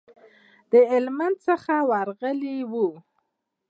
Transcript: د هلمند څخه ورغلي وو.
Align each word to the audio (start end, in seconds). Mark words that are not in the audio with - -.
د 0.71 0.73
هلمند 0.91 1.37
څخه 1.47 1.75
ورغلي 1.89 2.57
وو. 2.71 2.87